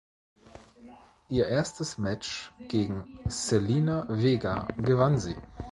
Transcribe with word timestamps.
Ihr 1.29 1.45
erstes 1.47 1.99
Match 1.99 2.51
gegen 2.69 3.19
Zelina 3.29 4.07
Vega 4.09 4.67
gewann 4.77 5.19
sie. 5.19 5.35